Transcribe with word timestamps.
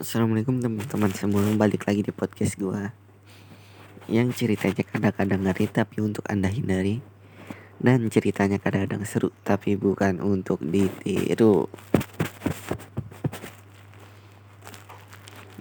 Assalamualaikum 0.00 0.64
teman-teman 0.64 1.12
semua. 1.12 1.44
Balik 1.60 1.84
lagi 1.84 2.00
di 2.00 2.08
podcast 2.08 2.56
gue 2.56 2.88
Yang 4.08 4.32
ceritanya 4.40 4.80
kadang-kadang 4.80 5.44
ngeri 5.44 5.68
Tapi 5.68 6.00
untuk 6.00 6.24
anda 6.24 6.48
hindari. 6.48 7.04
Dan 7.76 8.08
ceritanya 8.08 8.56
kadang-kadang 8.56 9.04
seru 9.04 9.28
Tapi 9.44 9.76
bukan 9.76 10.24
untuk 10.24 10.64
ditiru. 10.64 11.68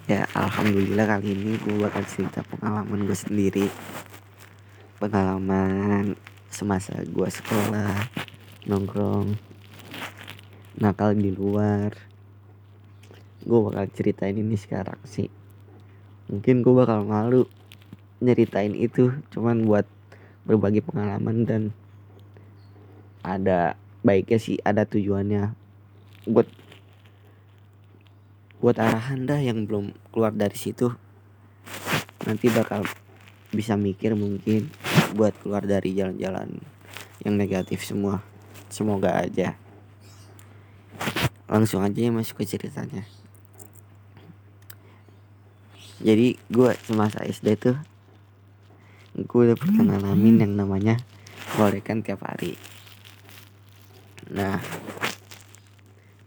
Ya 0.07 0.23
Alhamdulillah 0.31 1.19
kali 1.19 1.35
ini 1.35 1.59
gue 1.59 1.75
bakal 1.75 2.07
cerita 2.07 2.39
pengalaman 2.47 3.11
gue 3.11 3.17
sendiri. 3.19 3.67
Pengalaman 5.03 6.15
semasa 6.47 6.95
gue 7.03 7.27
sekolah 7.27 7.91
Nongkrong 8.71 9.35
Nakal 10.79 11.19
di 11.19 11.27
luar 11.27 12.08
gue 13.43 13.59
bakal 13.63 13.85
ceritain 13.95 14.35
ini 14.35 14.59
sekarang 14.59 14.99
sih. 15.07 15.31
Mungkin 16.27 16.61
gue 16.61 16.73
bakal 16.75 17.07
malu 17.07 17.47
nyeritain 18.19 18.75
itu 18.75 19.15
cuman 19.31 19.63
buat 19.63 19.87
berbagi 20.43 20.83
pengalaman 20.83 21.47
dan 21.47 21.61
ada 23.23 23.79
baiknya 24.03 24.39
sih 24.39 24.59
ada 24.63 24.83
tujuannya 24.83 25.55
buat 26.27 26.47
buat 28.59 28.75
arahan 28.75 29.23
dah 29.23 29.39
yang 29.39 29.63
belum 29.63 29.95
keluar 30.11 30.35
dari 30.35 30.55
situ. 30.59 30.91
Nanti 32.27 32.51
bakal 32.51 32.83
bisa 33.55 33.79
mikir 33.79 34.19
mungkin 34.19 34.67
buat 35.15 35.31
keluar 35.39 35.63
dari 35.63 35.95
jalan-jalan 35.95 36.59
yang 37.23 37.33
negatif 37.39 37.87
semua. 37.87 38.19
Semoga 38.67 39.15
aja. 39.15 39.55
Langsung 41.47 41.81
aja 41.81 41.97
ya 41.97 42.11
masuk 42.11 42.43
ke 42.43 42.45
ceritanya 42.45 43.07
jadi 45.99 46.39
gue 46.47 46.71
semasa 46.87 47.19
SD 47.23 47.47
tuh 47.59 47.77
gue 49.19 49.41
udah 49.51 49.57
pernah 49.59 49.83
ngalamin 49.83 50.47
yang 50.47 50.53
namanya 50.55 50.95
kolekan 51.57 51.99
tiap 52.05 52.23
hari. 52.23 52.55
Nah 54.31 54.63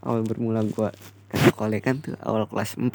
awal 0.03 0.27
bermula 0.27 0.67
gue 0.67 0.91
ke 1.31 1.37
kolekan 1.57 2.03
tuh 2.03 2.19
awal 2.21 2.45
kelas 2.51 2.77
4 2.77 2.91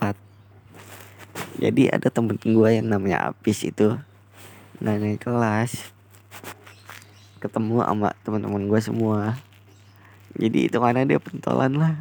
jadi 1.57 1.97
ada 1.97 2.13
temen 2.13 2.37
gue 2.37 2.69
yang 2.69 2.85
namanya 2.85 3.33
Apis 3.33 3.65
itu 3.65 3.97
nah 4.77 4.93
naik 4.93 5.25
kelas 5.25 5.97
ketemu 7.37 7.85
sama 7.85 8.09
teman-teman 8.25 8.65
gue 8.65 8.79
semua. 8.81 9.37
Jadi 10.37 10.69
itu 10.69 10.77
karena 10.77 11.05
dia 11.05 11.17
pentolan 11.21 11.73
lah 11.73 11.93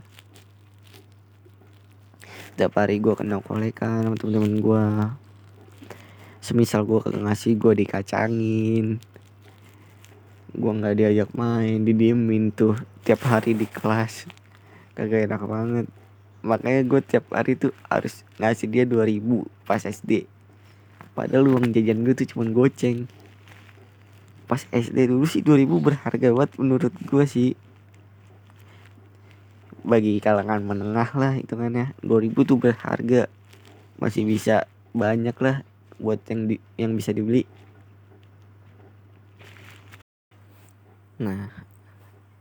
tiap 2.57 2.81
hari 2.81 2.97
gue 2.99 3.13
kena 3.13 3.45
kolekan 3.45 4.09
sama 4.09 4.17
temen-temen 4.17 4.65
gue 4.65 4.85
semisal 6.41 6.89
gue 6.89 7.05
kagak 7.05 7.23
ngasih 7.29 7.53
gue 7.61 7.73
dikacangin. 7.85 8.87
Gue 10.57 10.73
nggak 10.73 10.97
diajak 10.97 11.31
main 11.37 11.85
didiemin 11.85 12.51
tuh 12.51 12.81
tiap 13.05 13.21
hari 13.29 13.53
di 13.53 13.69
kelas. 13.69 14.25
Kagak 14.97 15.29
enak 15.29 15.43
banget. 15.45 15.87
Makanya 16.41 16.83
gue 16.89 17.01
tiap 17.05 17.29
hari 17.31 17.61
tuh 17.61 17.77
harus 17.93 18.25
ngasih 18.41 18.67
dia 18.73 18.85
2000 18.89 19.21
pas 19.69 19.83
SD 19.83 20.27
padahal 21.17 21.49
uang 21.49 21.73
jajan 21.73 22.05
gue 22.05 22.13
tuh 22.13 22.29
cuma 22.29 22.45
goceng. 22.53 23.09
Pas 24.45 24.63
SD 24.71 25.11
dulu 25.11 25.25
sih 25.25 25.41
2000 25.41 25.65
berharga 25.81 26.29
banget 26.31 26.53
menurut 26.61 26.93
gue 26.93 27.25
sih 27.25 27.57
bagi 29.87 30.19
kalangan 30.19 30.67
menengah 30.67 31.15
lah 31.15 31.39
hitungannya 31.39 31.95
2000 32.03 32.35
tuh 32.43 32.59
berharga. 32.59 33.31
Masih 34.03 34.27
bisa 34.27 34.67
banyak 34.91 35.39
lah 35.39 35.63
buat 36.03 36.19
yang 36.27 36.51
di, 36.51 36.57
yang 36.75 36.93
bisa 36.99 37.15
dibeli. 37.15 37.47
Nah 41.23 41.49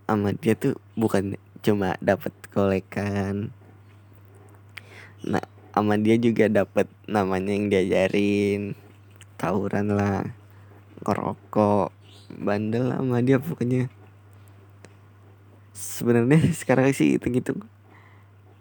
sama 0.10 0.34
dia 0.34 0.58
tuh 0.58 0.74
bukan 0.98 1.38
cuma 1.62 1.94
dapat 2.02 2.34
kolekan. 2.50 3.54
Nah 5.22 5.46
sama 5.70 6.02
dia 6.02 6.18
juga 6.18 6.50
dapat 6.50 6.90
namanya 7.06 7.54
yang 7.54 7.70
diajarin. 7.70 8.74
Tawuran 9.38 9.94
lah 9.94 10.26
ngerokok 11.06 11.94
bandel 12.42 12.90
sama 12.90 13.22
dia 13.22 13.38
pokoknya 13.38 13.86
sebenarnya 15.76 16.40
sekarang 16.64 16.96
sih 16.96 17.20
itu 17.20 17.28
gitu 17.30 17.54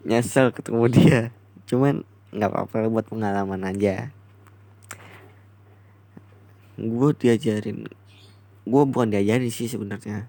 nyesel 0.04 0.52
ketemu 0.52 0.84
dia. 0.92 1.20
Cuman 1.64 2.04
nggak 2.34 2.50
apa-apa 2.50 2.90
buat 2.92 3.06
pengalaman 3.08 3.64
aja. 3.64 4.12
Gue 6.76 7.14
diajarin 7.14 7.88
gue 8.64 8.82
bukan 8.84 9.08
diajarin 9.08 9.48
sih 9.48 9.70
sebenarnya. 9.70 10.28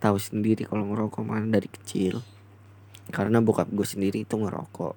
Tahu 0.00 0.16
sendiri 0.16 0.64
kalau 0.64 0.88
ngerokok 0.88 1.22
mana 1.26 1.44
dari 1.50 1.68
kecil. 1.68 2.24
Karena 3.12 3.44
bokap 3.44 3.68
gue 3.68 3.84
sendiri 3.84 4.24
itu 4.24 4.34
ngerokok. 4.38 4.96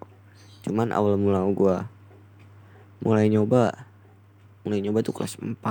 Cuman 0.63 0.95
awal 0.95 1.19
mula 1.19 1.43
gue 1.51 1.77
mulai 3.03 3.27
nyoba 3.27 3.85
mulai 4.65 4.81
nyoba 4.81 5.05
tuh 5.05 5.13
kelas 5.13 5.37
4 5.37 5.61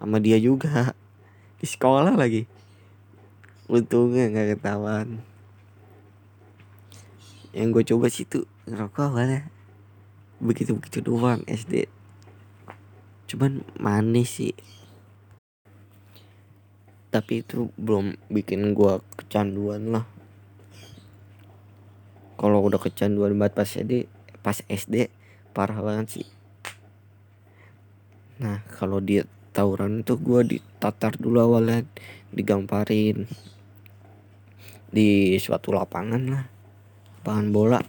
sama 0.00 0.16
dia 0.24 0.40
juga 0.40 0.96
di 1.60 1.66
sekolah 1.68 2.16
lagi 2.16 2.48
untungnya 3.70 4.28
nggak 4.28 4.58
ketahuan. 4.58 5.24
Yang 7.54 7.68
gue 7.70 7.84
coba 7.94 8.06
sih 8.10 8.26
tuh 8.26 8.44
ngerokok 8.68 9.04
awalnya 9.12 9.48
begitu 10.42 10.74
begitu 10.76 10.98
doang 11.00 11.40
SD 11.46 11.86
cuman 13.34 13.66
manis 13.80 14.38
sih. 14.38 14.54
Tapi 17.08 17.46
itu 17.46 17.70
belum 17.78 18.18
bikin 18.30 18.74
gue 18.74 19.02
kecanduan 19.18 19.90
lah. 19.90 20.06
Kalau 22.34 22.62
udah 22.62 22.82
kecanduan 22.82 23.34
banget 23.38 23.54
pas 23.54 23.70
SD 23.70 24.10
pas 24.42 24.58
SD 24.66 25.08
parah 25.54 25.78
banget 25.78 26.20
sih. 26.20 26.26
Nah 28.42 28.62
kalau 28.74 28.98
dia 28.98 29.26
tawuran 29.54 30.02
tuh 30.02 30.18
gue 30.18 30.58
ditatar 30.58 31.14
dulu 31.14 31.38
awalnya 31.38 31.86
digamparin 32.34 33.30
di 34.94 35.34
suatu 35.42 35.74
lapangan 35.74 36.22
lah. 36.30 36.44
Lapangan 37.18 37.46
bola. 37.50 37.80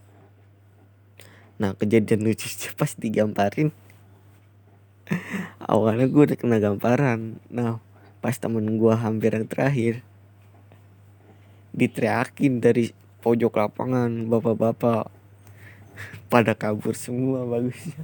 Nah 1.62 1.78
kejadian 1.78 2.26
lucu 2.26 2.50
pas 2.74 2.98
digamparin. 2.98 3.70
Awalnya 5.62 6.10
gue 6.10 6.24
udah 6.34 6.38
kena 6.38 6.58
gamparan. 6.58 7.38
Nah 7.54 7.78
pas 8.26 8.34
temen 8.34 8.82
gue 8.82 8.94
hampir 8.98 9.38
yang 9.38 9.46
terakhir 9.46 10.02
diteriakin 11.78 12.58
dari 12.58 12.90
pojok 13.22 13.54
lapangan 13.54 14.26
bapak-bapak. 14.26 15.06
Pada 16.34 16.58
kabur 16.58 16.98
semua 16.98 17.46
bagusnya. 17.46 18.02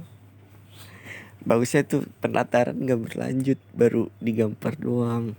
Bagusnya 1.42 1.82
tuh 1.82 2.06
penataran 2.22 2.78
gak 2.86 3.02
berlanjut 3.02 3.58
baru 3.74 4.06
digampar 4.22 4.78
doang 4.78 5.34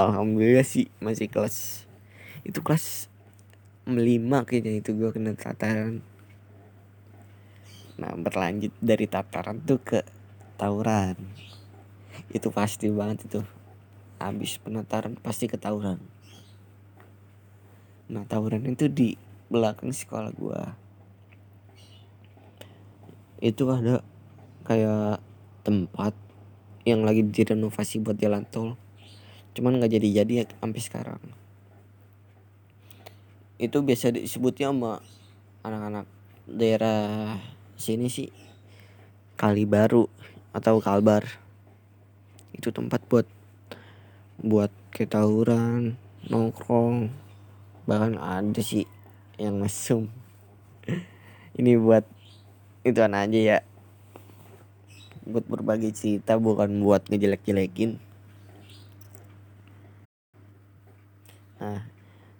alhamdulillah 0.00 0.64
sih 0.64 0.88
masih 0.98 1.28
kelas 1.28 1.88
itu 2.42 2.58
kelas 2.64 3.12
lima 3.86 4.46
kayaknya 4.46 4.78
itu 4.78 4.94
gue 4.94 5.10
kena 5.10 5.34
tataran. 5.34 6.02
Nah 7.98 8.14
berlanjut 8.14 8.70
dari 8.78 9.06
tataran 9.10 9.58
tuh 9.62 9.82
ke 9.82 10.00
tawuran. 10.54 11.18
Itu 12.30 12.54
pasti 12.54 12.88
banget 12.88 13.26
itu. 13.26 13.40
Habis 14.22 14.62
penataran 14.62 15.18
pasti 15.18 15.50
ke 15.50 15.58
tawuran. 15.58 15.98
Nah 18.06 18.22
tawuran 18.26 18.62
itu 18.70 18.86
di 18.86 19.18
belakang 19.50 19.92
sekolah 19.92 20.32
gue 20.32 20.62
itu 23.42 23.66
ada 23.66 24.06
kayak 24.62 25.18
tempat 25.66 26.14
yang 26.86 27.02
lagi 27.02 27.26
direnovasi 27.26 27.98
buat 27.98 28.14
jalan 28.14 28.46
tol 28.46 28.78
cuman 29.52 29.76
nggak 29.76 29.92
jadi 30.00 30.08
jadi 30.24 30.32
ya 30.32 30.44
sampai 30.60 30.80
sekarang. 30.80 31.22
Itu 33.60 33.84
biasa 33.84 34.16
disebutnya 34.16 34.72
sama 34.72 35.04
anak-anak 35.62 36.06
daerah 36.48 37.38
sini 37.78 38.10
sih 38.10 38.32
kali 39.36 39.68
baru 39.68 40.08
atau 40.56 40.80
kalbar. 40.80 41.28
Itu 42.56 42.72
tempat 42.72 43.04
buat 43.08 43.28
buat 44.40 44.72
ketawuran 44.90 46.00
nongkrong. 46.26 47.12
Bahkan 47.84 48.16
ada 48.16 48.60
sih 48.64 48.88
yang 49.36 49.60
mesum. 49.60 50.08
Ini 51.58 51.76
buat 51.76 52.08
itu 52.82 52.98
aja 52.98 53.38
ya. 53.38 53.58
Buat 55.22 55.46
berbagi 55.46 55.94
cerita 55.94 56.34
bukan 56.40 56.82
buat 56.82 57.06
ngejelek-jelekin 57.06 58.11
nah 61.62 61.78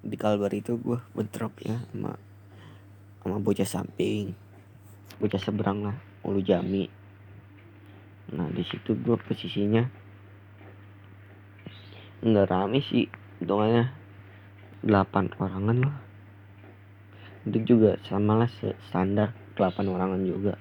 di 0.03 0.19
Kalbar 0.19 0.51
itu 0.51 0.75
gue 0.83 0.99
bentrok 1.15 1.63
ya 1.63 1.79
sama 1.95 2.19
sama 3.23 3.39
bocah 3.39 3.63
samping. 3.63 4.35
Bocah 5.23 5.39
seberang 5.39 5.87
lah 5.87 5.95
ulu 6.27 6.43
jami. 6.43 6.91
Nah 8.35 8.51
di 8.51 8.67
situ 8.67 8.99
gue 8.99 9.15
posisinya 9.15 9.87
nggak 12.27 12.49
rame 12.51 12.83
sih 12.83 13.07
hitungannya. 13.39 13.95
Delapan 14.83 15.31
orangan 15.39 15.79
lah. 15.87 15.97
Itu 17.47 17.63
juga 17.63 18.03
sama 18.11 18.43
lah 18.43 18.51
standar 18.91 19.31
delapan 19.55 19.87
orangan 19.87 20.23
juga. 20.27 20.59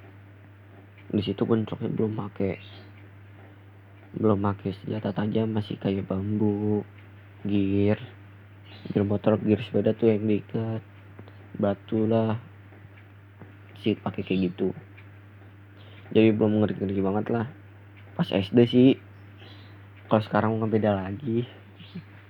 Di 1.09 1.25
situ 1.25 1.49
pun 1.49 1.65
truknya 1.65 1.89
belum 1.89 2.13
pakai 2.13 2.61
belum 4.21 4.43
pakai 4.43 4.75
senjata 4.75 5.15
tajam 5.15 5.49
masih 5.49 5.79
kayak 5.81 6.05
bambu 6.05 6.83
gear 7.47 8.20
gear 8.91 9.05
motor 9.05 9.37
gear 9.39 9.61
sepeda 9.61 9.93
tuh 9.93 10.11
yang 10.11 10.25
diikat. 10.25 10.81
Batu 11.55 12.09
lah. 12.09 12.41
Sih 13.79 13.95
pakai 13.95 14.25
kayak 14.25 14.51
gitu. 14.51 14.73
Jadi 16.11 16.35
belum 16.35 16.59
ngeri 16.59 16.75
ngeri 16.75 17.01
banget 17.01 17.25
lah. 17.31 17.47
Pas 18.17 18.27
SD 18.27 18.59
sih. 18.67 18.89
Kalau 20.11 20.23
sekarang 20.27 20.59
nggak 20.59 20.71
beda 20.75 20.91
lagi. 20.91 21.47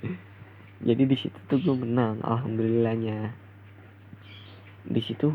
Jadi 0.88 1.04
di 1.08 1.18
situ 1.18 1.40
tuh 1.50 1.58
gue 1.58 1.76
menang 1.76 2.22
alhamdulillahnya. 2.22 3.34
Di 4.86 5.02
situ 5.02 5.34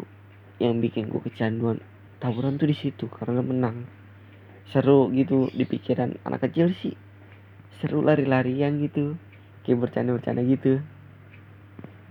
yang 0.63 0.79
bikin 0.79 1.11
gue 1.11 1.21
kecanduan 1.27 1.83
tawuran 2.23 2.59
tuh 2.59 2.71
di 2.71 2.77
situ 2.79 3.11
karena 3.11 3.43
menang. 3.43 3.87
Seru 4.71 5.11
gitu 5.15 5.51
di 5.51 5.67
pikiran 5.67 6.23
anak 6.23 6.51
kecil 6.51 6.71
sih. 6.79 6.95
Seru 7.83 8.03
lari-larian 8.03 8.79
gitu. 8.79 9.19
Kayak 9.67 9.91
bercanda-bercanda 9.91 10.47
gitu 10.47 10.79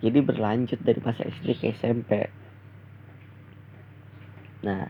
jadi 0.06 0.22
berlanjut 0.22 0.78
dari 0.86 1.02
masa 1.02 1.26
SD 1.26 1.58
ke 1.58 1.74
SMP 1.74 2.30
nah 4.62 4.86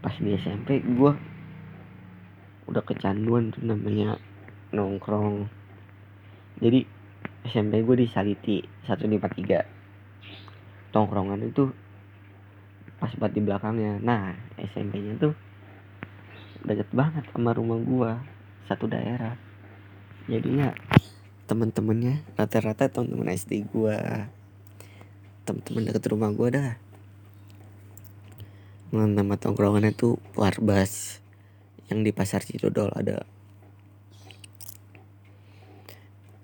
pas 0.00 0.16
di 0.16 0.32
SMP 0.32 0.80
gue 0.80 1.12
udah 2.68 2.84
kecanduan 2.84 3.48
tuh 3.48 3.64
namanya 3.64 4.20
nongkrong. 4.76 5.48
Jadi 6.60 6.84
SMP 7.48 7.80
gue 7.80 8.04
di 8.04 8.06
Saliti 8.12 8.60
153 8.84 10.92
tongkrongan 10.92 11.48
itu 11.48 11.72
pas 13.00 13.08
buat 13.16 13.32
di 13.32 13.40
belakangnya. 13.40 13.96
Nah 14.04 14.36
SMP 14.60 15.00
nya 15.00 15.16
tuh 15.16 15.32
deket 16.68 16.92
banget 16.92 17.24
sama 17.32 17.56
rumah 17.56 17.80
gue 17.80 18.12
satu 18.68 18.84
daerah. 18.84 19.32
Jadinya 20.28 20.76
temen-temennya 21.48 22.20
rata-rata 22.36 22.92
temen-temen 22.92 23.32
SD 23.32 23.72
gue 23.72 23.96
temen-temen 25.48 25.88
deket 25.88 26.12
rumah 26.12 26.28
gue 26.28 26.48
dah. 26.52 26.76
Nama 28.92 29.34
tongkrongannya 29.40 29.96
tuh 29.96 30.20
Warbas. 30.36 31.24
Yang 31.88 32.00
di 32.04 32.12
pasar 32.12 32.44
Cidodol 32.44 32.92
ada. 32.92 33.24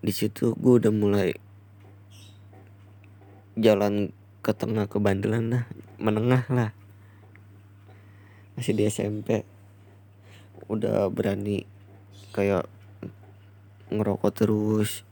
Di 0.01 0.09
situ 0.09 0.57
gue 0.57 0.73
udah 0.81 0.89
mulai 0.89 1.37
jalan 3.61 4.09
ke 4.41 4.57
tengah 4.57 4.89
ke 4.89 4.97
bandelan 4.97 5.53
lah 5.53 5.65
menengah 6.01 6.49
lah. 6.49 6.73
Masih 8.57 8.73
di 8.73 8.89
SMP 8.89 9.45
udah 10.65 11.13
berani 11.13 11.69
kayak 12.33 12.65
ngerokok 13.93 14.33
terus 14.33 15.05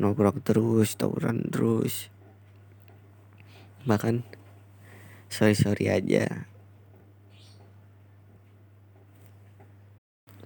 nongkrong 0.00 0.40
terus 0.40 0.96
tawuran 0.96 1.52
terus. 1.52 2.08
Bahkan 3.84 4.24
sorry 5.28 5.52
sorry 5.52 5.92
aja. 5.92 6.48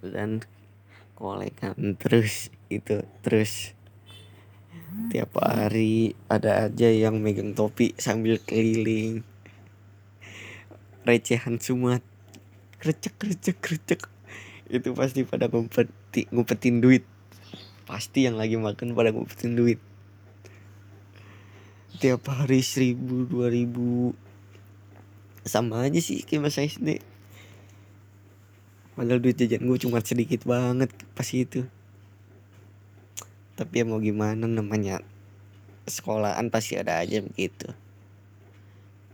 Dan 0.03 0.43
kolekan 1.15 1.95
terus 1.95 2.51
itu 2.67 3.07
terus. 3.23 3.79
Tiap 5.11 5.39
hari 5.39 6.15
ada 6.31 6.67
aja 6.71 6.91
yang 6.91 7.23
megang 7.23 7.55
topi 7.55 7.95
sambil 7.95 8.43
keliling. 8.43 9.23
Recehan 11.07 11.63
semua. 11.63 12.03
Krecek 12.83 13.17
krecek 13.17 13.59
krecek 13.63 14.14
itu 14.75 14.91
pasti 14.97 15.23
pada 15.23 15.47
ngumpeti 15.47 16.27
ngumpetin 16.35 16.83
duit. 16.83 17.05
Pasti 17.85 18.25
yang 18.27 18.41
lagi 18.41 18.59
makan 18.59 18.97
pada 18.97 19.15
ngumpetin 19.15 19.55
duit. 19.55 19.79
Tiap 22.03 22.27
hari 22.27 22.61
seribu 22.65 23.29
dua 23.29 23.53
ribu. 23.53 24.17
Sama 25.45 25.85
aja 25.85 26.01
sih 26.01 26.25
kayak 26.25 26.51
masa 26.51 26.65
SD 26.65 27.15
padahal 28.95 29.19
duit 29.19 29.35
jajan 29.35 29.67
gue 29.67 29.79
cuma 29.79 29.99
sedikit 30.01 30.47
banget 30.47 30.91
pas 31.19 31.27
itu. 31.35 31.67
Tapi 33.55 33.83
ya 33.83 33.85
mau 33.87 33.99
gimana 34.03 34.47
namanya 34.47 35.03
sekolahan 35.87 36.51
pasti 36.51 36.79
ada 36.79 37.03
aja 37.03 37.23
begitu. 37.23 37.71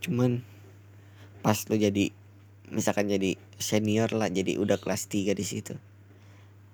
Cuman 0.05 0.45
pas 1.41 1.57
lo 1.69 1.77
jadi 1.77 2.13
misalkan 2.71 3.11
jadi 3.11 3.35
senior 3.59 4.11
lah 4.15 4.31
jadi 4.31 4.57
udah 4.57 4.79
kelas 4.79 5.11
3 5.11 5.35
di 5.35 5.45
situ. 5.47 5.75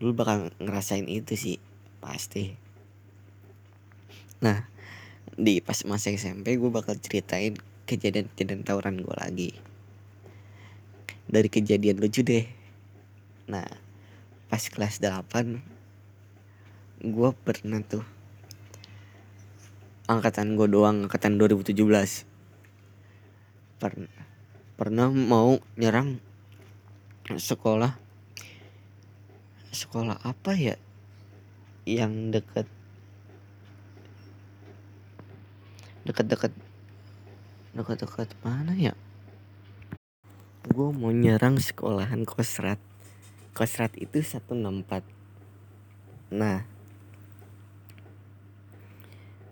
Lu 0.00 0.12
bakal 0.12 0.52
ngerasain 0.60 1.08
itu 1.08 1.34
sih 1.36 1.56
pasti. 1.98 2.52
Nah 4.44 4.68
di 5.36 5.60
pas 5.64 5.82
masa 5.88 6.12
SMP 6.12 6.56
gue 6.56 6.70
bakal 6.70 6.96
ceritain 7.00 7.56
kejadian-kejadian 7.88 8.62
tawuran 8.64 9.00
gue 9.00 9.16
lagi. 9.16 9.50
Dari 11.26 11.48
kejadian 11.50 11.98
lucu 11.98 12.22
deh. 12.22 12.46
Nah 13.48 13.66
pas 14.46 14.62
kelas 14.62 15.02
8 15.02 15.76
gue 17.02 17.30
pernah 17.44 17.82
tuh 17.84 18.06
angkatan 20.08 20.54
gue 20.54 20.70
doang 20.70 21.04
angkatan 21.04 21.36
2017 21.36 21.76
pernah 23.76 24.15
pernah 24.76 25.08
mau 25.08 25.56
nyerang 25.80 26.20
sekolah 27.32 27.96
sekolah 29.72 30.20
apa 30.20 30.52
ya 30.52 30.76
yang 31.88 32.28
deket 32.28 32.68
deket-deket 36.04 36.52
deket-deket 37.72 38.28
mana 38.44 38.72
ya? 38.76 38.92
Gue 40.66 40.92
mau 40.92 41.14
nyerang 41.14 41.56
sekolahan 41.56 42.26
kosrat 42.26 42.76
Kosrat 43.56 43.94
itu 43.96 44.20
164 44.20 45.06
Nah 46.34 46.66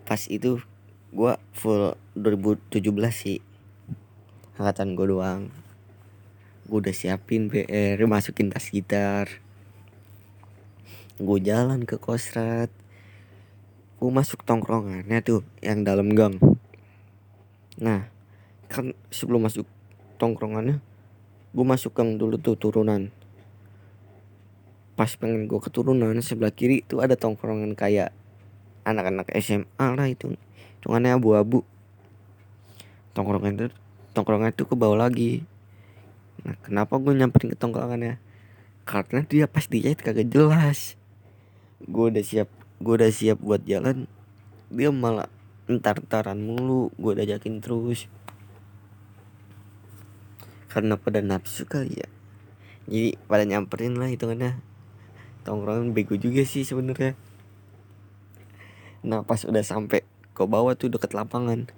Pas 0.05 0.21
itu 0.29 0.61
gue 1.15 1.33
full 1.55 1.95
2017 2.13 2.83
sih 3.15 3.39
Angkatan 4.55 4.95
gue 4.95 5.11
doang. 5.11 5.51
Gue 6.71 6.79
udah 6.79 6.95
siapin 6.95 7.51
PR 7.51 7.99
Masukin 8.07 8.47
tas 8.47 8.71
gitar. 8.71 9.27
Gue 11.19 11.43
jalan 11.43 11.83
ke 11.83 11.99
Kosrat. 11.99 12.71
Gue 13.99 14.11
masuk 14.11 14.43
tongkrongannya 14.47 15.19
tuh 15.19 15.43
Yang 15.59 15.79
dalam 15.83 16.07
gang. 16.15 16.39
Nah 17.83 18.07
Kan 18.71 18.95
sebelum 19.11 19.43
masuk 19.43 19.67
tongkrongannya 20.15 20.79
Gue 21.51 21.65
masuk 21.67 21.91
gang 21.91 22.15
dulu 22.15 22.39
tuh 22.39 22.55
turunan. 22.55 23.11
Pas 24.95 25.11
pengen 25.19 25.51
gue 25.51 25.59
keturunan 25.59 26.15
sebelah 26.23 26.55
kiri 26.55 26.87
itu 26.87 27.03
ada 27.03 27.19
tongkrongan 27.19 27.75
kayak 27.75 28.15
anak-anak 28.87 29.27
SMA 29.43 29.87
lah 29.99 30.07
itu. 30.07 30.31
Cumannya 30.79 31.19
abu-abu. 31.19 31.67
Tongkrongan 33.11 33.59
itu 33.59 33.67
tongkrongan 34.15 34.55
itu 34.55 34.63
ke 34.63 34.79
bawah 34.79 34.95
lagi. 34.95 35.43
Nah 36.47 36.55
kenapa 36.63 36.95
gue 36.95 37.11
nyamperin 37.11 37.51
ke 37.51 37.59
tongkrongannya? 37.59 38.23
Karena 38.87 39.27
dia 39.27 39.45
pas 39.51 39.67
dijahit 39.67 39.99
kagak 39.99 40.31
jelas. 40.31 40.95
Gue 41.83 42.15
udah 42.15 42.23
siap 42.23 42.47
gue 42.79 42.93
udah 42.95 43.11
siap 43.11 43.43
buat 43.43 43.67
jalan. 43.67 44.07
Dia 44.71 44.95
malah 44.95 45.27
entar-entaran 45.67 46.39
mulu 46.39 46.95
gue 46.95 47.11
udah 47.19 47.25
ajakin 47.27 47.59
terus. 47.59 48.07
Karena 50.71 50.95
pada 50.95 51.19
nafsu 51.19 51.67
kali 51.67 51.99
ya. 51.99 52.09
Jadi 52.87 53.19
pada 53.27 53.43
nyamperin 53.43 53.99
lah 53.99 54.07
hitungannya. 54.07 54.55
Tongkrongan 55.43 55.91
bego 55.91 56.15
juga 56.15 56.47
sih 56.47 56.63
sebenarnya. 56.63 57.19
Nah 59.05 59.21
pas 59.21 59.43
udah 59.45 59.61
sampai 59.61 60.01
ke 60.33 60.43
bawah 60.45 60.73
tuh 60.73 60.89
deket 60.89 61.13
lapangan. 61.13 61.69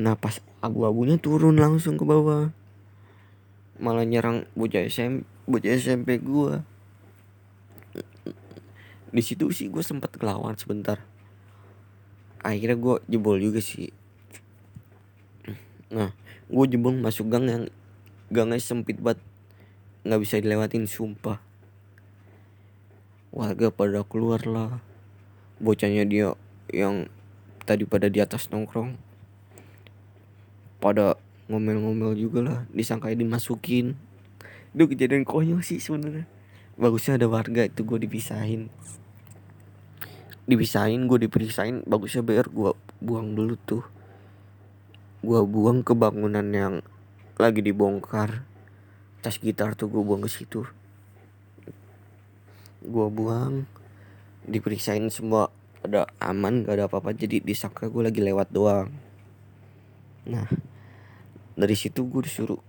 Nah 0.00 0.16
pas 0.16 0.40
abu-abunya 0.64 1.20
turun 1.20 1.60
langsung 1.60 2.00
ke 2.00 2.08
bawah. 2.08 2.48
Malah 3.76 4.08
nyerang 4.08 4.48
bocah 4.56 4.88
SMP 4.88 5.28
bocah 5.44 5.76
SMP 5.76 6.16
gua. 6.24 6.64
Di 9.12 9.20
situ 9.20 9.52
sih 9.52 9.68
gue 9.68 9.84
sempat 9.84 10.16
ngelawan 10.16 10.56
sebentar. 10.56 11.04
Akhirnya 12.40 12.80
gue 12.80 12.96
jebol 13.06 13.36
juga 13.38 13.60
sih. 13.60 13.92
Nah 15.92 16.16
gue 16.48 16.64
jebol 16.66 16.96
masuk 16.96 17.28
gang 17.28 17.46
yang 17.46 17.64
gangnya 18.32 18.58
sempit 18.58 18.98
banget. 18.98 19.20
Nggak 20.02 20.20
bisa 20.24 20.40
dilewatin 20.40 20.88
sumpah. 20.88 21.38
Warga 23.30 23.68
pada 23.68 24.00
keluar 24.02 24.42
lah. 24.48 24.80
Bocahnya 25.60 26.08
dia 26.08 26.34
yang 26.72 27.06
tadi 27.68 27.86
pada 27.86 28.08
di 28.08 28.18
atas 28.18 28.50
nongkrong 28.50 29.13
pada 30.84 31.16
ngomel-ngomel 31.48 32.12
juga 32.12 32.44
lah 32.44 32.58
disangka 32.68 33.08
dimasukin. 33.08 33.96
Itu 34.76 34.84
kejadian 34.84 35.24
konyol 35.24 35.64
sih 35.64 35.80
sebenarnya. 35.80 36.28
Bagusnya 36.76 37.16
ada 37.16 37.24
warga 37.24 37.64
itu 37.64 37.88
gue 37.88 38.04
dipisahin. 38.04 38.68
Dipisahin 40.44 41.08
gue 41.08 41.24
dipisahin 41.24 41.80
bagusnya 41.88 42.20
biar 42.20 42.52
gue 42.52 42.76
buang 43.00 43.32
dulu 43.32 43.56
tuh. 43.64 43.80
Gue 45.24 45.40
buang 45.48 45.80
ke 45.80 45.96
bangunan 45.96 46.44
yang 46.52 46.74
lagi 47.40 47.64
dibongkar. 47.64 48.44
Tas 49.24 49.40
gitar 49.40 49.72
tuh 49.72 49.88
gue 49.88 50.04
buang 50.04 50.20
ke 50.20 50.28
situ. 50.28 50.68
Gue 52.84 53.08
buang 53.08 53.64
diperiksain 54.44 55.08
semua. 55.08 55.48
Ada 55.80 56.08
aman 56.20 56.64
gak 56.64 56.76
ada 56.76 56.84
apa-apa 56.88 57.16
jadi 57.16 57.40
disangka 57.40 57.88
gue 57.88 58.04
lagi 58.04 58.20
lewat 58.20 58.52
doang. 58.52 58.92
Nah 60.24 60.73
dari 61.54 61.74
situ 61.78 62.06
gue 62.06 62.22
disuruh 62.26 62.60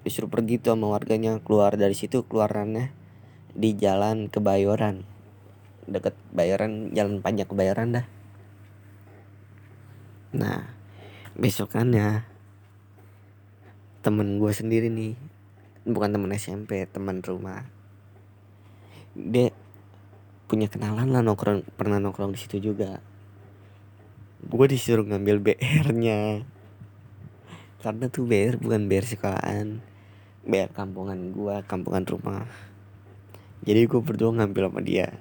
disuruh 0.00 0.32
pergi 0.32 0.56
tuh 0.56 0.72
sama 0.72 0.88
warganya. 0.92 1.36
Keluar 1.44 1.76
dari 1.76 1.92
situ 1.92 2.24
keluarannya 2.24 2.92
di 3.52 3.76
jalan 3.76 4.32
kebayoran. 4.32 5.04
Deket 5.84 6.16
bayaran 6.32 6.92
jalan 6.96 7.20
panjang 7.20 7.48
kebayoran 7.48 8.00
dah. 8.00 8.06
Nah 10.36 10.64
besokannya 11.36 12.24
temen 14.00 14.40
gue 14.40 14.52
sendiri 14.52 14.88
nih 14.88 15.14
bukan 15.84 16.10
temen 16.16 16.30
SMP 16.32 16.88
teman 16.88 17.20
rumah. 17.20 17.68
Dia 19.12 19.52
punya 20.48 20.66
kenalan 20.66 21.12
lah 21.12 21.20
nongkrong 21.20 21.66
pernah 21.76 22.00
nongkrong 22.00 22.32
di 22.32 22.40
situ 22.40 22.72
juga. 22.72 23.02
Gue 24.40 24.66
disuruh 24.72 25.04
ngambil 25.04 25.36
BR-nya 25.44 26.48
karena 27.80 28.12
tuh 28.12 28.28
BR 28.28 28.60
bukan 28.60 28.86
BR 28.86 29.08
sekolahan. 29.08 29.80
Biar 30.44 30.68
kampungan 30.72 31.32
gua 31.32 31.64
kampungan 31.64 32.04
rumah. 32.04 32.44
Jadi 33.64 33.88
gue 33.88 34.00
berdua 34.00 34.32
ngambil 34.36 34.72
sama 34.72 34.80
dia. 34.80 35.16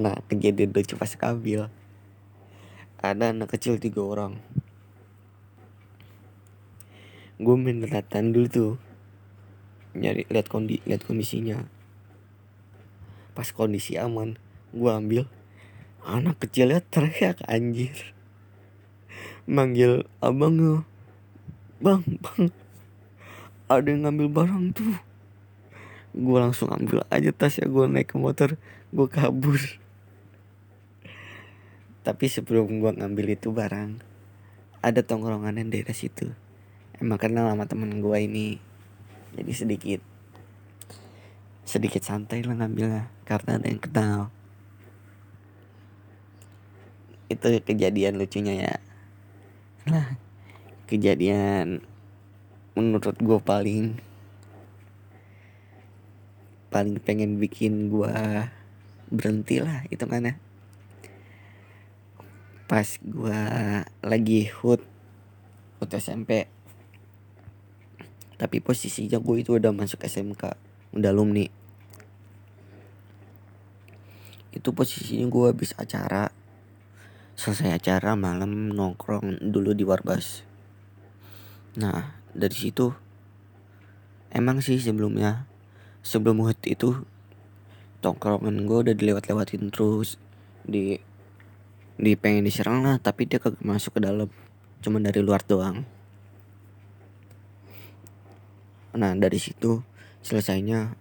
Nah 0.00 0.16
kejadian 0.28 0.72
lucu 0.72 0.96
pas 0.96 1.12
ngambil. 1.12 1.68
Ada 3.00 3.32
anak 3.32 3.52
kecil 3.52 3.76
tiga 3.76 4.00
orang. 4.00 4.40
Gue 7.36 7.56
main 7.56 7.84
latan 7.84 8.32
dulu 8.32 8.48
tuh. 8.48 8.72
Nyari 9.92 10.24
lihat 10.32 10.48
kondi 10.48 10.80
lihat 10.88 11.04
kondisinya. 11.04 11.68
Pas 13.36 13.48
kondisi 13.52 14.00
aman 14.00 14.40
gue 14.72 14.88
ambil. 14.92 15.28
Anak 16.04 16.40
kecilnya 16.44 16.80
teriak 16.80 17.44
anjir. 17.44 18.16
Manggil 19.44 20.08
abangnya 20.24 20.88
bang 21.82 22.02
bang. 22.22 22.48
Ada 23.66 23.88
yang 23.90 24.06
ngambil 24.06 24.28
barang 24.30 24.64
tuh. 24.76 24.96
Gue 26.16 26.38
langsung 26.40 26.72
ambil 26.72 27.04
aja 27.12 27.30
tas 27.34 27.58
ya 27.60 27.66
gue 27.68 27.84
naik 27.90 28.14
ke 28.14 28.16
motor 28.16 28.56
gue 28.94 29.06
kabur. 29.10 29.58
Tapi 32.06 32.24
sebelum 32.30 32.78
gue 32.78 32.92
ngambil 32.96 33.34
itu 33.34 33.50
barang 33.50 33.98
ada 34.80 35.00
tongkrongan 35.02 35.58
yang 35.58 35.68
daerah 35.74 35.96
situ 35.96 36.30
emang 37.00 37.20
kenal 37.20 37.50
sama 37.50 37.68
temen 37.68 38.00
gue 38.00 38.18
ini. 38.22 38.48
Jadi 39.36 39.52
sedikit 39.52 40.00
sedikit 41.66 42.00
santai 42.06 42.46
lah 42.46 42.56
ngambilnya 42.56 43.10
karena 43.28 43.60
ada 43.60 43.66
yang 43.66 43.82
kenal. 43.82 44.20
Itu 47.26 47.50
kejadian 47.50 48.22
lucunya 48.22 48.54
ya. 48.54 48.74
Lah 49.90 50.25
kejadian 50.86 51.82
menurut 52.78 53.18
gue 53.18 53.38
paling 53.42 53.98
paling 56.70 57.02
pengen 57.02 57.42
bikin 57.42 57.90
gue 57.90 58.14
berhenti 59.10 59.58
lah 59.58 59.82
itu 59.90 60.06
mana? 60.06 60.38
Pas 62.70 62.86
gue 63.02 63.42
lagi 64.06 64.40
hut 64.62 64.82
hut 65.82 65.90
SMP 65.90 66.46
tapi 68.36 68.60
posisinya 68.62 69.18
gue 69.18 69.36
itu 69.42 69.58
udah 69.58 69.74
masuk 69.74 70.06
SMK 70.06 70.54
udah 70.94 71.10
alumni. 71.10 71.50
Itu 74.54 74.70
posisinya 74.70 75.26
gue 75.26 75.44
habis 75.50 75.74
acara. 75.74 76.30
Selesai 77.36 77.76
acara 77.76 78.16
malam 78.16 78.72
nongkrong 78.72 79.52
dulu 79.52 79.76
di 79.76 79.84
Warbas 79.84 80.45
nah 81.76 82.16
dari 82.32 82.56
situ 82.56 82.92
emang 84.32 84.64
sih 84.64 84.80
sebelumnya 84.80 85.44
sebelum 86.00 86.44
hut 86.44 86.60
itu 86.64 87.04
tongkrongan 88.04 88.68
gue 88.68 88.78
udah 88.86 88.94
dilewat-lewatin 88.94 89.72
terus 89.74 90.20
di 90.62 91.00
di 91.96 92.12
pengen 92.14 92.44
diserang 92.44 92.84
lah 92.84 93.00
tapi 93.00 93.24
dia 93.24 93.40
kagak 93.40 93.64
masuk 93.64 93.96
ke 93.96 94.00
dalam 94.04 94.28
cuman 94.84 95.02
dari 95.02 95.24
luar 95.24 95.40
doang. 95.42 95.82
Nah 98.94 99.12
dari 99.16 99.40
situ 99.40 99.80
selesainya 100.20 100.94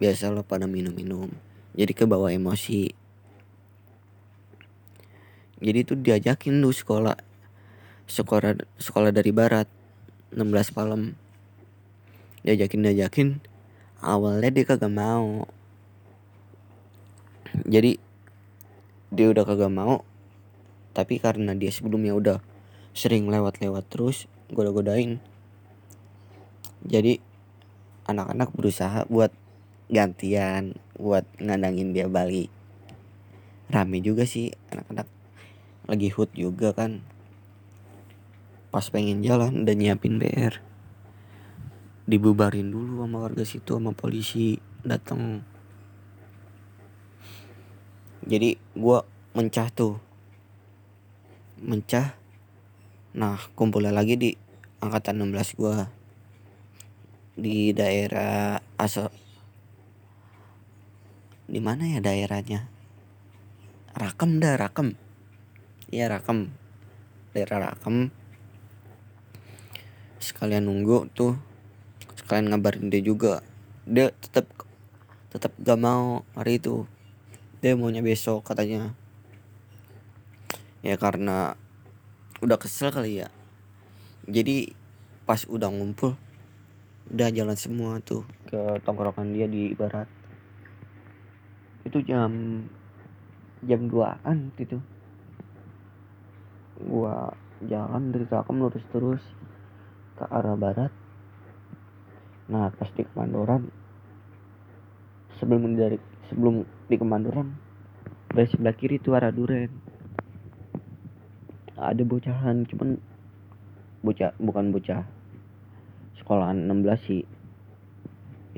biasa 0.00 0.32
lo 0.32 0.42
pada 0.42 0.64
minum-minum 0.64 1.28
jadi 1.76 1.92
ke 1.92 2.08
bawah 2.08 2.32
emosi. 2.32 2.90
Jadi 5.58 5.78
tuh 5.86 5.98
diajakin 6.00 6.58
lu 6.58 6.74
sekolah 6.74 7.14
sekolah 8.08 8.56
sekolah 8.80 9.12
dari 9.12 9.30
barat 9.30 9.68
16 10.34 10.76
malam. 10.76 11.16
Diajakin 12.44 12.84
diajakin. 12.84 13.28
Awalnya 14.04 14.50
dia 14.52 14.64
kagak 14.68 14.92
mau. 14.92 15.48
Jadi 17.64 17.96
dia 19.08 19.26
udah 19.32 19.44
kagak 19.48 19.72
mau. 19.72 20.04
Tapi 20.92 21.22
karena 21.22 21.54
dia 21.54 21.72
sebelumnya 21.72 22.12
udah 22.12 22.38
sering 22.92 23.30
lewat-lewat 23.30 23.88
terus 23.88 24.28
goda-godain. 24.50 25.22
Jadi 26.84 27.20
anak-anak 28.08 28.50
berusaha 28.56 29.04
buat 29.06 29.30
gantian 29.88 30.76
buat 31.00 31.24
ngandangin 31.40 31.96
dia 31.96 32.10
balik. 32.10 32.52
Rame 33.72 34.00
juga 34.04 34.28
sih 34.28 34.52
anak-anak. 34.72 35.08
Lagi 35.88 36.08
hut 36.12 36.28
juga 36.36 36.76
kan 36.76 37.00
pas 38.68 38.84
pengen 38.88 39.24
jalan 39.24 39.64
dan 39.64 39.80
nyiapin 39.80 40.20
BR 40.20 40.60
dibubarin 42.08 42.72
dulu 42.72 43.04
sama 43.04 43.18
warga 43.24 43.44
situ 43.44 43.76
sama 43.76 43.92
polisi 43.92 44.56
datang 44.80 45.44
jadi 48.28 48.60
gua 48.76 49.08
mencah 49.32 49.72
tuh. 49.72 49.96
Mencah. 51.64 52.12
Nah 53.16 53.40
kumpulnya 53.56 53.88
lagi 53.88 54.20
di 54.20 54.30
angkatan 54.84 55.24
16 55.24 55.56
gua. 55.56 55.88
Di 57.32 57.72
daerah 57.72 58.60
asal 58.76 59.08
di 61.48 61.56
mana 61.64 61.88
ya 61.88 62.04
daerahnya? 62.04 62.68
Rakem 63.96 64.36
dah 64.44 64.60
Rakem. 64.60 64.92
Ya 65.88 66.12
Rakem. 66.12 66.52
Daerah 67.32 67.72
Rakem 67.72 68.12
sekalian 70.18 70.66
nunggu 70.66 71.10
tuh 71.14 71.38
sekalian 72.18 72.50
ngabarin 72.50 72.90
dia 72.90 73.02
juga. 73.02 73.40
Dia 73.88 74.12
tetap 74.12 74.46
tetap 75.32 75.54
gak 75.62 75.78
mau 75.78 76.26
hari 76.34 76.58
itu. 76.58 76.84
Dia 77.62 77.74
maunya 77.74 78.02
besok 78.02 78.46
katanya. 78.46 78.94
Ya 80.82 80.94
karena 80.94 81.58
udah 82.38 82.58
kesel 82.58 82.94
kali 82.94 83.22
ya. 83.22 83.28
Jadi 84.28 84.76
pas 85.26 85.42
udah 85.48 85.68
ngumpul 85.68 86.14
udah 87.08 87.32
jalan 87.32 87.56
semua 87.56 88.04
tuh 88.04 88.20
ke 88.52 88.60
tongkrongan 88.84 89.32
dia 89.32 89.48
di 89.48 89.72
barat. 89.72 90.04
Itu 91.88 92.04
jam 92.04 92.64
jam 93.64 93.80
2an 93.88 94.52
gitu. 94.60 94.76
Gua 96.84 97.32
jalan 97.64 98.12
dari 98.12 98.28
Rakem 98.28 98.60
lurus 98.60 98.84
terus 98.92 99.24
ke 100.18 100.26
arah 100.26 100.58
barat. 100.58 100.90
Nah 102.50 102.74
pas 102.74 102.90
di 102.90 103.06
kemandoran 103.06 103.70
sebelum 105.38 105.78
dari 105.78 106.02
sebelum 106.26 106.66
di 106.90 106.96
kemandoran 106.98 107.54
dari 108.34 108.50
sebelah 108.50 108.74
kiri 108.74 108.98
itu 108.98 109.14
arah 109.14 109.30
duren. 109.30 109.70
Ada 111.78 112.02
bocahan 112.02 112.66
cuman 112.66 112.98
bocah 114.02 114.34
bukan 114.42 114.74
bocah. 114.74 115.06
Sekolahan 116.18 116.66
16 116.66 117.06
sih. 117.06 117.22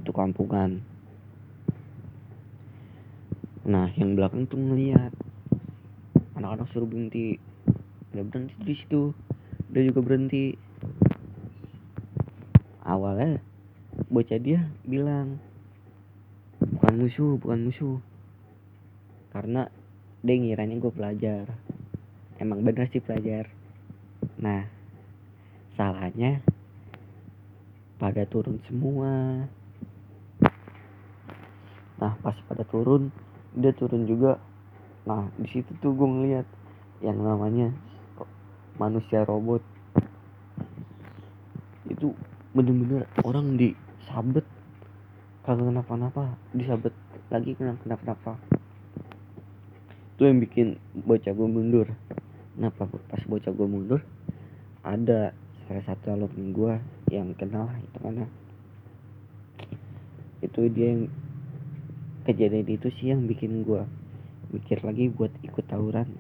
Itu 0.01 0.17
kampungan. 0.17 0.81
Nah 3.69 3.93
yang 4.01 4.17
belakang 4.17 4.49
tuh 4.49 4.57
ngeliat. 4.57 5.13
Anak-anak 6.41 6.73
suruh 6.73 6.89
berhenti. 6.89 7.37
Nggak 8.17 8.27
berhenti 8.33 8.55
di 8.65 8.75
situ. 8.81 9.13
Dia 9.69 9.85
juga 9.85 10.01
berhenti 10.01 10.57
awalnya 12.91 13.39
bocah 14.11 14.43
dia 14.43 14.67
bilang 14.83 15.39
bukan 16.59 16.95
musuh 16.99 17.39
bukan 17.39 17.71
musuh. 17.71 17.99
Karena 19.31 19.71
dia 20.27 20.35
ngiranya 20.35 20.77
gue 20.83 20.93
pelajar. 20.93 21.47
Emang 22.43 22.67
bener 22.67 22.91
sih 22.91 22.99
pelajar. 22.99 23.47
Nah 24.43 24.67
salahnya 25.79 26.43
pada 28.03 28.27
turun 28.27 28.59
semua. 28.67 29.47
Nah 32.03 32.13
pas 32.19 32.37
pada 32.51 32.67
turun 32.67 33.15
dia 33.55 33.71
turun 33.71 34.03
juga. 34.11 34.43
Nah 35.07 35.31
di 35.39 35.47
situ 35.55 35.71
tuh 35.79 35.95
gue 35.95 36.09
ngeliat 36.11 36.47
yang 37.01 37.23
namanya 37.23 37.71
manusia 38.77 39.25
robot 39.25 39.65
bener-bener 42.51 43.07
orang 43.23 43.55
disabet. 43.55 44.47
Kagak 45.41 45.73
kenapa-napa 45.73 46.37
disabet 46.53 46.93
lagi 47.33 47.57
kenapa-kenapa 47.57 48.37
itu 50.21 50.29
yang 50.29 50.37
bikin 50.45 50.77
bocah 50.93 51.33
gue 51.33 51.49
mundur. 51.49 51.89
Kenapa 52.53 52.93
pas 53.09 53.25
bocah 53.25 53.57
gue 53.57 53.65
mundur 53.65 54.05
ada 54.85 55.33
salah 55.65 55.81
satu 55.89 56.13
alumni 56.13 56.45
gue 56.53 56.75
yang 57.17 57.33
kenal 57.41 57.73
itu 57.81 57.99
mana. 58.05 58.29
Itu 60.45 60.69
dia 60.69 60.93
yang 60.93 61.09
kejadian 62.29 62.69
itu 62.69 62.93
sih 63.01 63.17
yang 63.17 63.25
bikin 63.25 63.65
gue 63.65 63.81
mikir 64.53 64.85
lagi 64.85 65.09
buat 65.09 65.33
ikut 65.41 65.65
tawuran. 65.73 66.13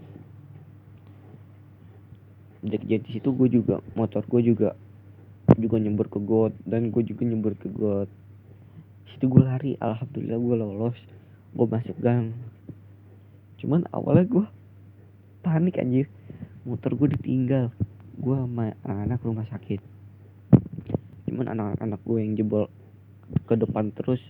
Jadi 2.64 3.04
di 3.04 3.10
situ 3.20 3.36
gue 3.36 3.52
juga 3.52 3.84
motor 3.92 4.24
gue 4.24 4.40
juga 4.48 4.72
juga 5.60 5.76
nyembur 5.76 6.08
ke 6.08 6.18
got 6.18 6.56
dan 6.64 6.88
gue 6.88 7.02
juga 7.04 7.22
nyembur 7.28 7.54
ke 7.54 7.68
got. 7.68 8.08
Situ 9.12 9.28
gue 9.28 9.42
lari 9.44 9.76
alhamdulillah 9.76 10.40
gue 10.40 10.56
lolos 10.56 10.98
gue 11.52 11.66
masuk 11.68 11.96
gang. 12.00 12.32
Cuman 13.60 13.84
awalnya 13.92 14.24
gue 14.26 14.46
panik 15.44 15.76
anjir. 15.76 16.08
Motor 16.64 16.96
gue 16.96 17.16
ditinggal 17.16 17.68
gue 18.20 18.36
sama 18.36 18.76
anak-anak 18.84 19.20
rumah 19.24 19.46
sakit. 19.48 19.80
Cuman 21.28 21.46
anak-anak 21.52 22.00
gue 22.04 22.18
yang 22.20 22.32
jebol 22.36 22.68
ke 23.46 23.54
depan 23.54 23.94
terus 23.94 24.20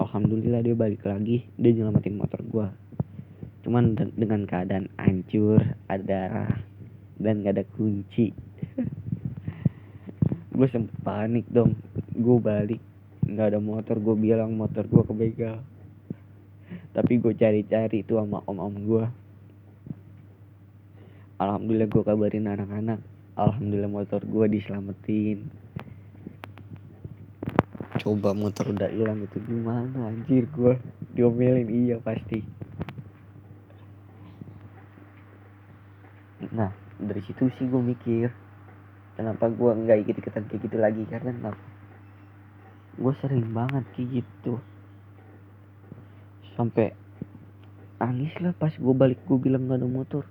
alhamdulillah 0.00 0.64
dia 0.64 0.72
balik 0.72 1.04
lagi 1.04 1.46
dia 1.58 1.70
nyelamatin 1.74 2.18
motor 2.18 2.40
gue. 2.42 2.66
Cuman 3.62 3.94
dengan 4.18 4.42
keadaan 4.46 4.90
hancur 4.98 5.62
ada 5.86 6.50
dan 7.22 7.46
gak 7.46 7.54
ada 7.54 7.64
kunci 7.78 8.34
gue 10.52 10.68
sempet 10.68 10.94
panik 11.00 11.48
dong. 11.48 11.74
Gue 12.12 12.36
balik. 12.38 12.80
Nggak 13.24 13.56
ada 13.56 13.60
motor. 13.60 13.96
Gue 13.98 14.16
bilang 14.16 14.52
motor 14.54 14.84
gue 14.84 15.02
kebegal. 15.02 15.58
Tapi 16.92 17.12
gue 17.18 17.32
cari-cari 17.32 18.04
tuh 18.04 18.20
sama 18.20 18.44
om-om 18.44 18.76
gue 18.84 19.04
alhamdulillah 21.42 21.90
gue 21.90 22.02
kabarin 22.06 22.46
anak-anak. 22.46 23.00
Alhamdulillah 23.34 23.90
motor 23.90 24.20
gue 24.22 24.46
diselamatin. 24.46 25.50
Coba 27.98 28.34
motor 28.34 28.74
udah 28.74 28.90
hilang 28.90 29.26
itu 29.26 29.38
gimana 29.42 30.10
anjir 30.10 30.46
gue 30.54 30.78
diomelin. 31.14 31.66
Iya 31.66 31.96
pasti. 31.98 32.42
Nah 36.54 36.70
dari 37.02 37.22
situ 37.26 37.50
sih 37.58 37.66
gue 37.66 37.82
mikir 37.82 38.30
kenapa 39.16 39.48
gue 39.52 39.70
nggak 39.70 39.98
ikut 40.06 40.16
ikutan 40.18 40.44
kayak 40.48 40.60
gitu 40.68 40.76
lagi? 40.80 41.02
Karena 41.08 41.30
kenapa? 41.34 41.60
Gue 42.96 43.12
sering 43.24 43.52
banget 43.56 43.84
kayak 43.96 44.22
gitu. 44.22 44.60
Sampai 46.52 46.92
nangis 47.96 48.34
lah 48.42 48.52
pas 48.52 48.74
gue 48.74 48.94
balik 48.94 49.22
gue 49.24 49.38
bilang 49.40 49.70
gak 49.70 49.80
ada 49.80 49.88
motor. 49.88 50.24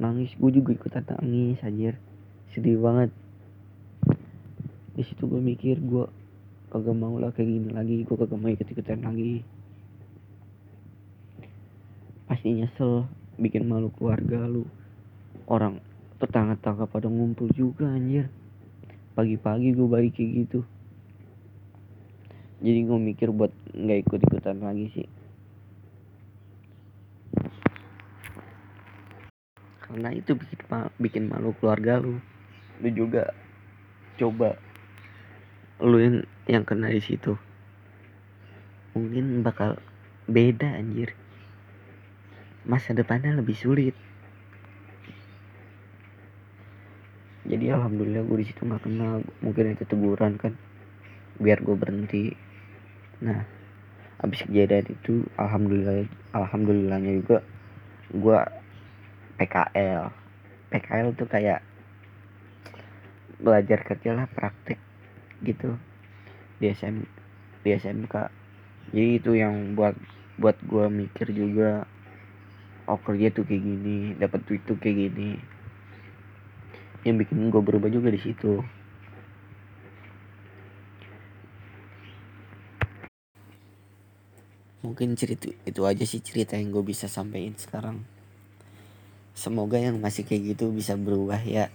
Nangis 0.00 0.34
gue 0.34 0.50
juga 0.50 0.74
ikutan 0.74 1.06
nangis 1.06 1.62
anjir. 1.62 1.94
Sedih 2.50 2.82
banget. 2.82 3.14
Di 4.94 5.02
situ 5.06 5.26
gue 5.26 5.38
mikir 5.38 5.78
gue 5.78 6.06
kagak 6.74 6.96
mau 6.98 7.14
lah 7.22 7.30
kayak 7.30 7.46
gini 7.46 7.70
lagi 7.70 8.02
gue 8.02 8.16
kagak 8.18 8.38
mau 8.38 8.50
ikut 8.50 8.66
ikutan 8.66 9.06
lagi. 9.06 9.46
Pasti 12.26 12.58
nyesel 12.58 13.06
bikin 13.38 13.70
malu 13.70 13.94
keluarga 13.94 14.50
lu. 14.50 14.66
Orang 15.46 15.78
tetangga-tetangga 16.22 16.86
pada 16.86 17.10
ngumpul 17.10 17.50
juga 17.54 17.90
anjir. 17.90 18.30
Pagi-pagi 19.14 19.74
gue 19.74 19.86
balik 19.86 20.18
kayak 20.18 20.30
gitu. 20.46 20.60
Jadi 22.64 22.80
gue 22.86 22.98
mikir 22.98 23.28
buat 23.34 23.52
nggak 23.74 23.98
ikut 24.08 24.20
ikutan 24.24 24.58
lagi 24.62 24.86
sih. 24.94 25.08
Karena 29.84 30.10
itu 30.10 30.34
bikin 30.34 30.58
bikin 30.98 31.24
malu 31.30 31.54
keluarga 31.60 32.00
lu. 32.00 32.18
Lu 32.82 32.88
juga 32.90 33.30
coba 34.18 34.58
lu 35.82 35.98
yang 36.00 36.16
yang 36.48 36.64
kena 36.64 36.90
di 36.90 37.02
situ. 37.02 37.36
Mungkin 38.94 39.42
bakal 39.42 39.78
beda 40.30 40.78
anjir. 40.78 41.12
Masa 42.64 42.96
depannya 42.96 43.36
lebih 43.36 43.54
sulit 43.54 43.94
jadi 47.44 47.76
alhamdulillah 47.76 48.24
gue 48.24 48.38
di 48.40 48.46
situ 48.48 48.64
nggak 48.64 48.82
kena. 48.88 49.20
Mungkin 49.44 49.76
itu 49.76 49.84
teguran 49.84 50.40
kan 50.40 50.56
biar 51.40 51.60
gue 51.60 51.76
berhenti. 51.76 52.32
Nah 53.20 53.44
habis 54.24 54.40
kejadian 54.48 54.88
itu 54.88 55.28
alhamdulillah 55.36 56.08
alhamdulillahnya 56.32 57.12
juga 57.20 57.44
gue 58.08 58.38
PKL 59.36 60.08
PKL 60.72 61.08
tuh 61.12 61.28
kayak 61.28 61.60
belajar 63.36 63.84
kerja 63.84 64.16
lah 64.16 64.24
praktek 64.30 64.80
gitu 65.44 65.76
di 66.56 66.72
SM 66.72 67.04
di 67.66 67.76
SMK 67.76 68.14
jadi 68.96 69.10
itu 69.20 69.36
yang 69.36 69.76
buat 69.76 69.92
buat 70.40 70.56
gue 70.64 70.88
mikir 70.88 71.28
juga 71.36 71.84
oh 72.88 72.96
kerja 73.04 73.28
tuh 73.28 73.44
kayak 73.44 73.60
gini 73.60 74.16
dapat 74.16 74.40
duit 74.48 74.64
tuh 74.64 74.80
kayak 74.80 75.12
gini 75.12 75.36
yang 77.04 77.20
bikin 77.20 77.52
gue 77.52 77.60
berubah 77.60 77.92
juga 77.92 78.08
di 78.08 78.20
situ. 78.20 78.64
Mungkin 84.84 85.16
cerita 85.16 85.48
itu 85.64 85.80
aja 85.84 86.04
sih 86.04 86.20
cerita 86.20 86.56
yang 86.60 86.72
gue 86.72 86.84
bisa 86.84 87.08
sampaikan 87.08 87.56
sekarang. 87.56 87.96
Semoga 89.32 89.80
yang 89.80 90.00
masih 90.00 90.28
kayak 90.28 90.56
gitu 90.56 90.72
bisa 90.72 90.96
berubah 90.96 91.40
ya. 91.40 91.72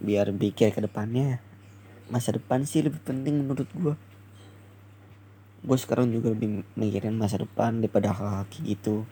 Biar 0.00 0.28
pikir 0.32 0.72
ke 0.72 0.80
depannya 0.84 1.40
masa 2.12 2.36
depan 2.36 2.68
sih 2.68 2.84
lebih 2.84 3.00
penting 3.00 3.40
menurut 3.40 3.64
gue 3.72 3.96
gue 5.64 5.78
sekarang 5.80 6.12
juga 6.12 6.28
lebih 6.36 6.60
mikirin 6.76 7.16
masa 7.16 7.40
depan 7.40 7.80
daripada 7.80 8.12
hal-hal 8.12 8.44
kayak 8.52 8.76
gitu. 8.76 9.08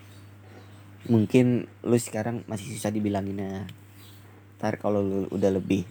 Mungkin 1.09 1.65
lu 1.81 1.97
sekarang 1.97 2.45
masih 2.45 2.77
susah 2.77 2.93
dibilanginnya 2.93 3.65
ntar 4.63 4.79
kalau 4.79 5.03
lu 5.03 5.27
udah 5.35 5.51
lebih 5.51 5.83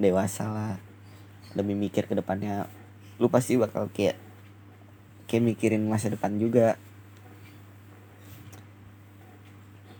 dewasa 0.00 0.48
lah 0.48 0.80
lebih 1.52 1.76
mikir 1.76 2.08
ke 2.08 2.16
depannya 2.16 2.64
lu 3.20 3.28
pasti 3.28 3.60
bakal 3.60 3.92
kayak 3.92 4.16
kayak 5.28 5.44
mikirin 5.44 5.84
masa 5.84 6.08
depan 6.08 6.40
juga. 6.40 6.80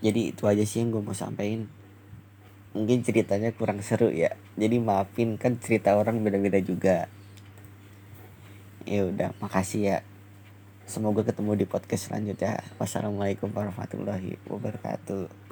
Jadi 0.01 0.33
itu 0.33 0.43
aja 0.49 0.65
sih 0.65 0.81
yang 0.81 0.95
gue 0.95 1.05
mau 1.05 1.13
sampaikan. 1.13 1.69
Mungkin 2.73 3.05
ceritanya 3.05 3.53
kurang 3.53 3.85
seru 3.85 4.09
ya. 4.09 4.33
Jadi 4.57 4.81
maafin 4.81 5.37
kan 5.37 5.61
cerita 5.61 5.99
orang 5.99 6.25
beda-beda 6.25 6.63
juga. 6.65 7.11
Ya 8.89 9.05
udah 9.05 9.37
makasih 9.43 9.83
ya. 9.85 9.99
Semoga 10.89 11.27
ketemu 11.27 11.61
di 11.61 11.67
podcast 11.69 12.09
selanjutnya. 12.09 12.65
Wassalamualaikum 12.81 13.53
warahmatullahi 13.53 14.41
wabarakatuh 14.49 15.48